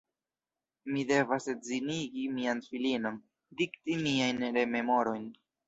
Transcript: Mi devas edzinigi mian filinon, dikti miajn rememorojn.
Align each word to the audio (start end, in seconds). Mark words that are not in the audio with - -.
Mi 0.95 1.03
devas 1.11 1.47
edzinigi 1.53 2.25
mian 2.39 2.63
filinon, 2.71 3.21
dikti 3.63 4.01
miajn 4.07 4.45
rememorojn. 4.59 5.33